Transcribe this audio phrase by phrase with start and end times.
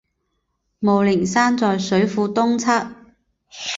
[0.79, 2.89] 雾灵山在水库东侧。